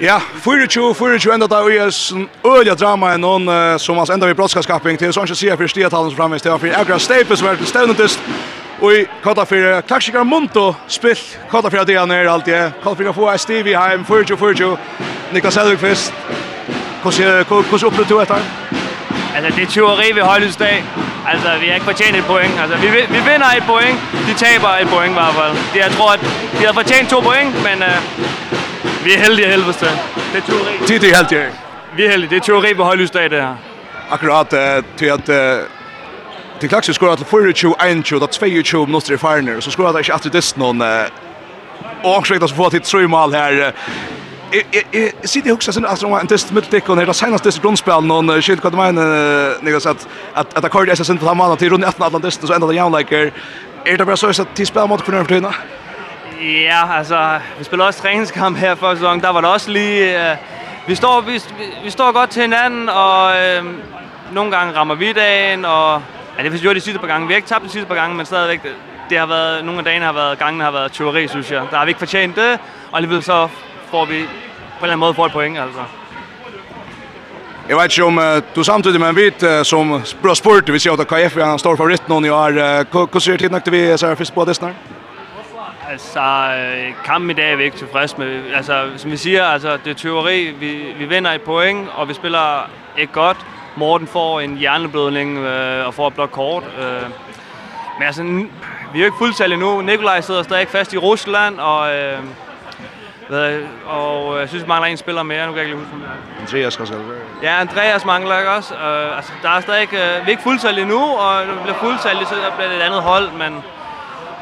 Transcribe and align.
Ja, 0.00 0.20
24, 0.44 0.94
24 0.94 1.34
enda 1.34 1.46
da 1.46 1.60
vi 1.62 1.76
er 1.78 1.90
sånn 1.94 2.24
öliga 2.42 2.74
drama 2.74 3.12
enn 3.14 3.22
noen 3.22 3.46
uh, 3.46 3.76
som 3.78 3.98
hans 4.00 4.10
enda 4.10 4.26
vi 4.26 4.34
brottskapskappning 4.34 4.98
til 4.98 5.12
sånn 5.14 5.28
ikke 5.28 5.38
sier 5.38 5.58
for 5.60 5.70
stiatalen 5.70 6.10
som 6.10 6.18
framvis 6.18 6.42
det 6.42 6.50
var 6.50 6.62
för 6.62 6.74
Agra 6.80 6.98
Staples 6.98 7.38
som 7.38 7.50
er 7.50 7.60
til 7.60 7.70
stevnetist 7.70 8.24
og 8.80 8.90
i 8.90 9.04
kata 9.22 9.44
för 9.46 9.82
klassiker 9.86 10.26
Monto 10.26 10.72
spill 10.88 11.20
kata 11.50 11.70
för 11.70 11.84
det 11.86 11.94
er 11.94 12.26
allt 12.26 12.46
det 12.46 12.72
kata 12.82 12.96
för 12.96 13.12
få 13.12 13.36
Stevie 13.38 13.78
heim 13.78 14.04
24 14.04 14.26
24 14.26 14.76
Niklas 15.32 15.56
Hedvigqvist 15.56 16.12
Hvordan 17.02 17.44
hvordan 17.44 18.08
du 18.08 18.18
etter 18.20 18.42
Altså 19.36 19.56
det 19.56 19.62
er 19.62 19.66
teori 19.66 20.12
ved 20.14 20.22
Højlys 20.22 20.56
dag. 20.56 20.84
Altså 21.26 21.48
vi 21.60 21.66
har 21.66 21.74
ikke 21.74 21.84
fortjent 21.84 22.16
et 22.16 22.24
point. 22.24 22.52
Altså 22.62 22.76
vi 22.76 22.86
vi 23.14 23.20
vinder 23.30 23.48
et 23.56 23.64
point. 23.66 23.98
De 24.28 24.34
taber 24.44 24.68
et 24.82 24.88
point 24.88 25.10
i 25.10 25.18
hvert 25.20 25.34
fald. 25.34 25.54
De, 25.72 25.78
jeg 25.78 25.90
tror 25.90 26.12
at 26.12 26.20
de 26.58 26.62
har 26.66 26.72
fortjent 26.72 27.10
to 27.10 27.20
point, 27.20 27.50
men 27.66 27.76
uh, 27.82 27.98
Vi 29.04 29.12
er 29.12 29.18
heldige 29.18 29.48
helvede. 29.48 29.72
Det 30.32 30.36
er 30.36 30.40
teori. 30.40 30.72
Det 30.88 31.10
er 31.10 31.16
heldige. 31.16 31.46
Vi 31.96 32.04
er 32.04 32.10
heldige. 32.10 32.30
Det 32.30 32.36
er 32.36 32.40
teori 32.40 32.74
på 32.74 32.84
højlysdag, 32.84 33.30
det 33.30 33.40
her. 33.40 33.54
Akkurat, 34.10 34.52
uh, 34.52 34.84
til 34.96 35.06
at 35.06 35.28
uh, 35.28 35.66
til 36.60 36.68
klaks 36.68 36.88
jeg 36.88 36.94
skorer 36.94 37.16
til 37.16 37.26
24, 37.26 37.74
21, 37.90 38.20
da 38.20 38.26
22 38.26 38.86
minutter 38.86 39.14
i 39.14 39.16
farner, 39.16 39.60
så 39.60 39.70
skorer 39.70 39.90
jeg 39.90 39.98
ikke 39.98 40.12
alltid 40.12 40.30
dist 40.30 40.56
noen 40.56 40.82
uh, 40.82 40.88
ångsrekt 42.04 42.42
å 42.42 42.48
få 42.48 42.70
til 42.70 42.80
tre 42.80 43.08
mål 43.08 43.36
her. 43.36 43.60
Jeg 44.54 45.12
sitter 45.24 45.50
og 45.50 45.58
husker 45.58 45.72
sin 45.72 45.84
at 45.84 46.02
en 46.04 46.28
test 46.30 46.52
mitt 46.54 46.70
tikk, 46.70 46.88
og 46.88 46.96
det 46.96 47.16
senest 47.16 47.44
dist 47.44 47.60
grunnspill, 47.62 48.06
noen 48.06 48.30
skilt 48.40 48.62
hva 48.62 48.70
du 48.70 48.78
mener, 48.78 49.56
Niklas, 49.66 49.86
at, 49.90 50.08
at, 50.34 50.52
at 50.56 50.64
akkord 50.64 50.88
er 50.88 50.94
skal 50.94 51.18
på 51.18 51.28
den 51.28 51.36
mannen 51.36 51.58
til 51.58 51.72
rundt 51.74 51.84
18 51.84 52.04
Atlantis 52.06 52.38
så 52.40 52.54
enda 52.54 52.70
det 52.70 52.76
jævnleikere. 52.76 53.32
Er 53.84 53.96
det 53.96 54.06
bare 54.06 54.16
så 54.16 54.30
at 54.30 54.56
de 54.56 54.66
spiller 54.66 54.86
mot 54.86 55.02
hverandre 55.02 55.24
for 55.24 55.34
tiden? 55.34 55.83
Ja, 56.42 56.96
altså, 56.96 57.40
vi 57.58 57.64
spiller 57.64 57.84
også 57.84 58.02
træningskamp 58.02 58.56
her 58.56 58.74
for 58.74 58.94
sæsonen. 58.94 59.20
Der 59.20 59.30
var 59.30 59.40
det 59.40 59.50
også 59.50 59.70
lige... 59.70 60.30
Øh, 60.30 60.36
vi, 60.86 60.94
står, 60.94 61.20
vi, 61.20 61.40
vi 61.84 61.90
står 61.90 62.12
godt 62.12 62.30
til 62.30 62.42
hinanden, 62.42 62.88
og 62.88 63.36
øh, 63.36 63.64
nogle 64.32 64.56
gange 64.56 64.74
rammer 64.76 64.94
vi 64.94 65.12
dagen, 65.12 65.64
og... 65.64 66.02
Ja, 66.38 66.42
det 66.42 66.50
har 66.50 66.58
vi 66.58 66.62
gjort 66.62 66.76
de 66.76 66.80
sidste 66.80 67.00
par 67.00 67.06
gange. 67.06 67.26
Vi 67.26 67.32
har 67.32 67.36
ikke 67.36 67.48
tabt 67.48 67.64
de 67.64 67.68
sidste 67.68 67.88
par 67.88 67.94
gange, 67.94 68.16
men 68.16 68.26
stadigvæk... 68.26 68.62
Det, 68.62 68.72
det 69.10 69.18
har 69.18 69.26
været, 69.26 69.64
nogle 69.64 69.78
af 69.78 69.84
dagene 69.84 70.04
har 70.04 70.12
været, 70.12 70.38
gangene 70.38 70.64
har 70.64 70.70
været 70.70 70.92
teori, 70.92 71.28
synes 71.28 71.50
jeg. 71.50 71.62
Der 71.70 71.76
har 71.76 71.84
vi 71.84 71.90
ikke 71.90 71.98
fortjent 71.98 72.36
det, 72.36 72.58
og 72.90 72.96
alligevel 72.98 73.22
så 73.22 73.48
får 73.90 74.04
vi 74.04 74.14
på 74.14 74.18
en 74.18 74.82
eller 74.82 74.92
anden 74.92 74.98
måde 74.98 75.14
får 75.14 75.26
et 75.26 75.32
point, 75.32 75.58
altså. 75.58 75.80
Jeg 77.68 77.76
vet 77.76 77.98
ikke 77.98 78.04
om 78.04 78.18
uh, 78.18 78.24
du 78.56 78.62
samtidig 78.62 79.00
med 79.00 79.08
en 79.08 79.16
vit 79.16 79.42
uh, 79.42 79.48
som 79.62 80.02
bra 80.22 80.34
sport, 80.34 80.72
vi 80.72 80.78
ser 80.78 80.92
at 80.92 81.08
KF 81.08 81.36
er 81.36 81.52
en 81.52 81.58
stor 81.58 81.76
favoritt 81.76 82.08
nå, 82.08 82.20
i 82.20 82.28
år. 82.28 82.48
Uh, 82.48 83.12
Hur 83.12 83.18
ser 83.18 83.36
det 83.36 83.50
nok 83.50 83.66
när 83.66 83.70
vi 83.70 83.98
ser 83.98 84.14
først 84.14 84.34
på 84.34 84.44
det 84.44 84.56
snart? 84.56 84.93
Altså, 85.90 86.50
kampen 87.04 87.30
i 87.30 87.34
dag 87.34 87.52
er 87.52 87.56
vi 87.56 87.64
ikke 87.64 87.76
tilfreds 87.76 88.18
med. 88.18 88.42
Altså, 88.54 88.90
som 88.96 89.10
vi 89.10 89.16
siger, 89.16 89.44
altså, 89.44 89.76
det 89.84 89.90
er 89.90 89.94
teori. 89.94 90.50
Vi, 90.50 90.94
vi 90.98 91.04
vinder 91.04 91.30
et 91.30 91.42
point, 91.42 91.88
og 91.94 92.08
vi 92.08 92.14
spiller 92.14 92.70
ikke 92.98 93.12
godt. 93.12 93.36
Morten 93.76 94.06
får 94.06 94.40
en 94.40 94.56
hjerneblødning 94.56 95.38
øh, 95.38 95.86
og 95.86 95.94
får 95.94 96.08
et 96.08 96.14
blot 96.14 96.30
kort. 96.30 96.62
Øh. 96.62 97.02
Men 97.98 98.06
altså, 98.06 98.22
vi 98.22 98.98
er 98.98 98.98
jo 98.98 99.04
ikke 99.04 99.16
fuldtallige 99.18 99.60
nu. 99.60 99.80
Nikolaj 99.80 100.20
sidder 100.20 100.42
stadig 100.42 100.68
fast 100.68 100.92
i 100.92 100.98
Rusland, 100.98 101.58
og... 101.58 101.94
Øh, 101.94 102.18
Hvad, 103.28 103.58
og 103.86 104.40
jeg 104.40 104.48
synes, 104.48 104.64
vi 104.64 104.68
mangler 104.68 104.90
en 104.90 104.96
spiller 104.96 105.22
mere. 105.22 105.46
Nu 105.46 105.52
kan 105.52 105.62
jeg 105.62 105.66
ikke 105.66 105.78
lige 105.78 105.86
huske, 105.90 106.06
Andreas 106.40 106.80
også. 106.80 106.94
Ja, 107.42 107.60
Andreas 107.60 108.04
mangler 108.04 108.38
ikke 108.38 108.50
også. 108.50 108.74
Øh, 108.74 109.16
altså, 109.16 109.32
der 109.42 109.50
er 109.50 109.60
stadig, 109.60 109.92
øh, 109.92 109.98
vi 109.98 110.02
er 110.26 110.28
ikke 110.28 110.42
fuldtallige 110.42 110.86
nu, 110.86 111.00
og 111.00 111.46
når 111.46 111.54
vi 111.54 111.60
bliver 111.62 111.78
fuldtallige, 111.78 112.26
så 112.26 112.34
bliver 112.56 112.68
det 112.70 112.76
et 112.78 112.82
andet 112.82 113.02
hold, 113.02 113.30
men 113.32 113.64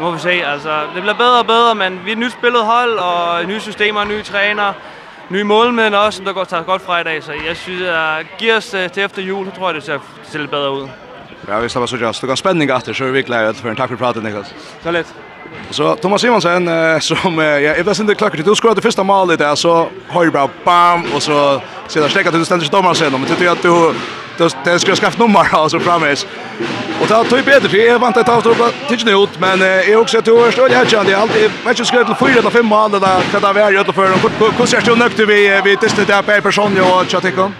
må 0.00 0.10
vi 0.10 0.18
se. 0.18 0.30
Altså, 0.30 0.80
det 0.94 1.02
bliver 1.02 1.14
bedre 1.14 1.38
og 1.38 1.46
bedre, 1.46 1.74
men 1.74 2.00
vi 2.04 2.10
er 2.10 2.12
et 2.12 2.18
nyt 2.18 2.32
spillet 2.32 2.62
hold, 2.64 2.98
og 2.98 3.44
nye 3.44 3.60
systemer, 3.60 4.04
nye 4.04 4.22
træner, 4.22 4.72
nye 5.28 5.44
målmænd 5.44 5.94
også, 5.94 6.16
som 6.16 6.24
der 6.24 6.32
går, 6.32 6.44
tager 6.44 6.62
godt 6.62 6.82
fra 6.82 7.00
i 7.00 7.04
dag. 7.04 7.22
Så 7.22 7.32
jeg 7.32 7.56
synes, 7.56 7.82
at 7.82 8.26
giver 8.38 8.56
os 8.56 8.66
til 8.66 9.02
efter 9.02 9.22
jul, 9.22 9.46
så 9.46 9.52
tror 9.58 9.68
jeg, 9.68 9.74
det 9.74 9.84
ser, 9.84 9.98
ser 10.22 10.38
lidt 10.38 10.50
bedre 10.50 10.72
ud. 10.72 10.88
Ja, 11.48 11.58
vi 11.58 11.68
slapper 11.68 11.86
så 11.86 11.96
just. 11.96 12.20
Det 12.20 12.28
går 12.28 12.34
spænding 12.34 12.76
efter, 12.76 12.92
så 12.92 13.04
er 13.04 13.10
vi 13.10 13.22
glade 13.22 13.54
for 13.54 13.68
en 13.68 13.76
tak 13.76 13.88
for 13.88 13.96
pratet, 13.96 14.22
Niklas. 14.22 14.54
Så 14.82 14.90
lidt. 14.90 15.14
Så 15.70 15.96
Thomas 16.00 16.20
Simonsen, 16.20 16.66
som 17.00 17.38
ja, 17.38 17.76
jeg 17.76 17.84
blev 17.84 17.94
inte 18.00 18.14
klakker 18.14 18.36
til, 18.38 18.46
du 18.46 18.54
skår 18.54 18.74
det 18.74 18.82
første 18.82 19.04
målet 19.04 19.38
där 19.38 19.54
så 19.54 19.86
højre 20.10 20.30
bare 20.30 20.48
bam, 20.64 21.04
og 21.14 21.22
så 21.22 21.60
sidder 21.88 22.08
stekket 22.08 22.32
til 22.32 22.40
du 22.40 22.44
stender 22.44 22.64
til 22.64 22.72
dommeren 22.72 22.96
sen, 22.96 23.12
men 23.12 23.24
det 23.24 23.40
jag 23.40 23.50
at 23.50 23.62
du 23.62 23.94
det 24.64 24.78
ska 24.78 24.96
skaffa 24.96 25.22
nummer 25.22 25.54
alltså 25.54 25.80
framvis. 25.80 26.26
Och 27.00 27.08
ta 27.08 27.24
tog 27.24 27.44
bättre 27.44 27.68
för 27.68 27.76
jag 27.76 27.98
vant 27.98 28.16
att 28.16 28.26
ta 28.26 28.50
upp 28.50 28.74
tidigt 28.88 29.08
ut 29.08 29.38
men 29.38 29.62
är 29.62 29.96
också 29.96 30.22
tror 30.22 30.48
att 30.48 30.72
jag 30.72 30.88
kände 30.88 31.12
jag 31.12 31.20
alltid 31.20 31.50
matchen 31.64 31.86
skulle 31.86 32.04
till 32.04 32.14
fyra 32.14 32.38
eller 32.38 32.50
fem 32.50 32.66
mål 32.66 32.90
där 32.90 33.20
kan 33.32 33.40
det 33.40 33.52
vara 33.52 33.80
ute 33.80 33.92
för. 33.92 34.06
Hur 34.58 34.66
ser 34.66 34.80
du 34.80 34.96
nökt 34.96 35.18
vi 35.18 35.60
vi 35.64 35.76
testar 35.80 36.04
det 36.04 36.22
på 36.22 36.42
person 36.42 36.80
och 36.80 37.10
chatikon. 37.10 37.54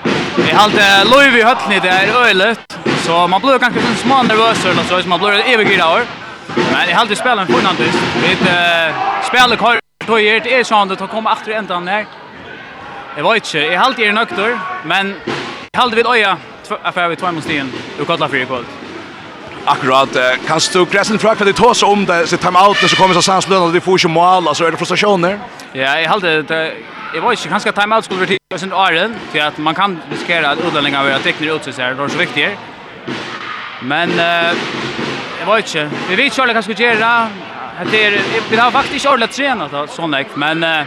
Jag 0.49 0.57
hade 0.57 1.05
Louis 1.05 1.35
i 1.35 1.43
höllen 1.43 1.83
det 1.83 1.89
är 1.89 2.29
ölet 2.29 2.79
så 3.07 3.27
man 3.29 3.41
blir 3.41 3.59
kanske 3.59 3.81
en 3.81 3.97
små 3.97 4.23
nervös 4.23 4.65
eller 4.65 5.03
så 5.03 5.09
man 5.09 5.19
blir 5.19 5.55
evig 5.55 5.77
grå. 5.77 6.01
Men 6.73 6.89
jag 6.89 6.97
hade 6.97 7.17
spelat 7.17 7.49
en 7.49 7.55
fantastisk. 7.55 7.99
Vi 8.23 8.37
spelar 9.29 9.57
kort 9.57 9.79
då 10.07 10.21
är 10.21 10.41
det 10.41 10.55
är 10.55 10.65
sånt 10.65 11.01
att 11.01 11.11
komma 11.11 11.33
efter 11.33 11.53
ändan 11.53 11.85
där. 11.85 12.07
Jag 13.17 13.33
vet 13.33 13.45
inte, 13.45 13.59
jag 13.59 13.79
har 13.79 13.87
alltid 13.87 14.09
är 14.09 14.13
nöktor, 14.13 14.59
men 14.85 15.15
jag 15.73 15.81
har 15.81 15.83
alltid 15.83 15.97
vid 15.97 16.07
öja 16.07 16.37
affär 16.83 17.09
vi 17.09 17.17
två 17.17 17.33
mot 17.33 17.45
stien 17.45 17.73
och 18.01 18.07
kallar 18.07 18.29
för 18.29 18.37
ikväll. 18.37 18.65
Akkurat, 19.65 20.17
kan 20.47 20.61
du 20.73 20.85
gräsen 20.85 21.19
för 21.19 21.45
det 21.45 21.53
det 21.53 21.75
så 21.75 21.87
om 21.87 22.05
det 22.07 22.27
så 22.27 22.37
time 22.37 22.59
out 22.59 22.77
så 22.77 22.97
kommer 22.97 23.15
så 23.15 23.23
sans 23.23 23.49
lönen 23.49 23.63
och 23.63 23.73
det 23.73 23.81
får 23.81 23.99
ju 23.99 24.09
mål 24.09 24.49
alltså 24.49 24.65
är 24.65 24.71
det 24.71 24.77
frustrationer. 24.77 25.39
Ja, 25.73 26.01
jag 26.01 26.09
hade 26.09 26.43
det 26.43 26.73
jag 27.15 27.23
var 27.23 27.33
inte 27.33 27.49
ganska 27.49 27.73
time 27.73 27.97
out 27.97 28.05
skulle 28.05 28.21
vara 28.21 28.27
till 28.27 28.39
sen 28.57 28.73
för 29.33 29.39
att 29.39 29.59
man 29.59 29.75
kan 29.75 30.01
riskera 30.11 30.51
att 30.51 30.59
utlänningar 30.59 31.05
vara 31.05 31.19
tekniker 31.19 31.55
ut 31.55 31.75
så 31.75 31.83
här 31.83 31.95
då 31.95 32.09
så 32.09 32.19
viktigt. 32.19 32.51
Men 33.83 34.11
eh 34.19 34.57
jag 35.45 35.47
var 35.47 35.57
inte. 35.57 35.91
Vi 36.09 36.17
vet 36.17 36.39
ju 36.39 36.43
alla 36.43 36.53
kanske 36.53 36.73
göra 36.73 37.29
det 37.91 38.05
är 38.05 38.21
vi 38.51 38.57
har 38.57 38.71
faktiskt 38.71 39.07
ordlat 39.07 39.33
tränat 39.33 39.91
sån 39.91 40.17
men 40.35 40.85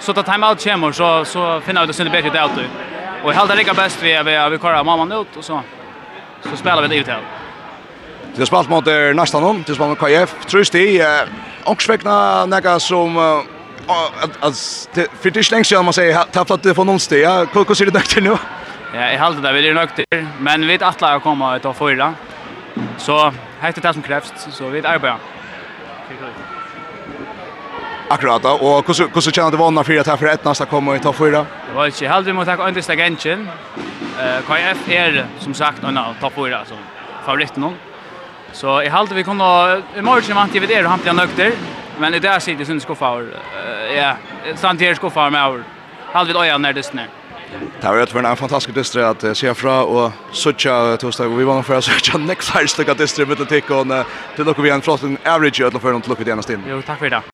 så 0.00 0.12
att 0.12 0.26
time 0.26 0.46
out 0.46 0.64
kommer 0.64 0.92
så 0.92 1.24
så 1.24 1.60
finner 1.60 1.80
vi 1.80 1.86
det 1.86 1.92
sen 1.92 2.10
bättre 2.10 2.30
ut. 2.30 2.70
Och 3.26 3.34
jag 3.34 3.48
det 3.48 3.54
det 3.54 3.76
bäst 3.76 4.02
vi 4.02 4.22
vi 4.24 4.48
vi 4.50 4.58
kör 4.58 4.84
mamman 4.84 5.12
ut 5.12 5.36
och 5.36 5.44
så 5.44 5.60
så 6.50 6.56
spelar 6.56 6.82
vi 6.82 6.88
det 6.88 6.96
ut 6.96 7.06
här. 7.06 7.20
Det 8.34 8.38
har 8.38 8.46
spalt 8.46 8.68
mot 8.68 8.86
nästan 9.14 9.42
någon, 9.42 9.64
det 9.66 9.74
spelar 9.74 9.88
mot 9.88 9.98
KF. 9.98 10.46
Tröst 10.46 10.74
i 10.74 11.02
Oxvegna 11.64 12.46
näga 12.46 12.80
som 12.80 13.16
att 14.40 14.88
för 15.20 15.30
det 15.30 15.40
är 15.40 15.50
längst 15.50 15.70
jag 15.70 15.84
man 15.84 15.92
säger 15.92 16.22
tappat 16.22 16.62
det 16.62 16.74
från 16.74 16.86
någonstans. 16.86 17.22
Ja, 17.22 17.46
hur 17.52 17.74
ser 17.74 17.84
det 17.84 17.90
där 17.90 18.20
nu? 18.20 18.36
Ja, 18.94 19.10
jag 19.12 19.20
håller 19.20 19.40
det 19.42 19.52
vi 19.52 19.68
är 19.68 19.74
nökter, 19.74 20.04
men 20.38 20.60
vi 20.60 20.66
vet 20.66 20.82
att 20.82 21.00
lära 21.00 21.20
komma 21.20 21.56
ut 21.56 21.62
ta 21.62 21.72
fyra, 21.74 22.14
Så 22.98 23.32
heter 23.60 23.82
det 23.82 23.92
som 23.92 24.02
krävs 24.02 24.32
så 24.50 24.68
vi 24.68 24.78
arbetar. 24.78 25.18
Akkurat, 28.06 28.44
og 28.44 28.84
hvordan 28.86 29.32
kjenner 29.34 29.50
du 29.50 29.58
vannet 29.58 29.86
for 29.86 29.98
at 29.98 30.06
her 30.06 30.16
for 30.16 30.30
ett 30.30 30.44
nästa 30.44 30.66
kommer 30.70 30.94
i 30.94 31.00
topp 31.02 31.16
4? 31.18 31.40
Det 31.66 31.74
var 31.74 31.90
ikke 31.90 32.08
heldig 32.08 32.34
mot 32.34 32.46
takk 32.46 32.60
Øndis 32.62 32.86
Dagenchen. 32.86 33.48
KF 34.46 34.84
er, 34.94 35.24
som 35.42 35.54
sagt, 35.54 35.82
en 35.82 35.98
av 35.98 36.14
topp 36.20 36.38
4, 36.38 36.60
altså 36.60 36.78
favoritten 37.26 37.66
hon. 37.66 37.74
Så 38.54 38.78
jeg 38.84 38.94
heldig 38.94 39.18
vi 39.18 39.26
kunne, 39.26 39.50
i 39.98 40.06
morgen 40.06 40.38
vant 40.38 40.54
jeg 40.54 40.62
vid 40.62 40.76
er, 40.76 40.86
og 40.86 40.94
han 40.94 41.16
nøkter. 41.18 41.58
Men 41.98 42.14
i 42.14 42.22
dag 42.22 42.38
sitter 42.42 42.62
jeg 42.62 42.66
sin 42.70 42.80
skuffa, 42.80 43.10
ja, 43.90 44.14
sant 44.54 44.80
her 44.80 44.94
skuffa 44.94 45.30
med 45.30 45.42
over. 45.42 45.64
Heldig 46.14 46.36
vi 46.36 46.46
øya 46.46 46.58
nær 46.62 46.78
dystene. 46.78 47.08
Det 47.80 47.88
var 47.88 48.02
utvärna 48.02 48.30
en 48.30 48.36
fantastisk 48.36 48.74
dystre 48.74 49.08
att 49.08 49.36
se 49.36 49.54
fra 49.54 49.82
och 49.82 50.12
söka 50.32 50.96
torsdag 50.96 51.28
vi 51.28 51.44
var 51.44 51.54
nog 51.54 51.66
för 51.66 51.74
att 51.74 51.84
söka 51.84 52.18
next 52.18 52.50
här 52.50 52.66
stycka 52.66 52.94
dystre 52.94 53.26
med 53.26 53.38
det 53.38 53.46
tick 53.46 53.70
och 53.70 53.86
till 54.36 54.48
och 54.48 54.64
vi 54.64 54.70
en 54.70 54.82
flott 54.82 55.02
average 55.24 55.46
att 55.46 55.60
i 55.60 55.64
alla 55.64 55.80
fall 55.80 55.94
inte 55.94 56.08
lucka 56.08 56.24
det 56.24 56.58
Jo 56.68 56.82
tack 56.82 56.98
för 56.98 57.10
det. 57.10 57.22